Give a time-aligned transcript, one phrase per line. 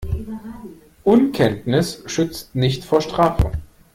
[1.03, 3.51] Unkenntnis schützt nicht vor Strafe.